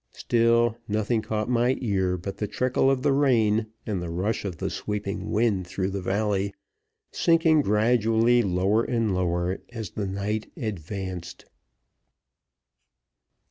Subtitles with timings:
[0.13, 4.57] Still, nothing caught my ear but the trickle of the rain and the rush of
[4.57, 6.55] the sweeping wind through the valley,
[7.11, 11.45] sinking gradually lower and lower as the night advanced.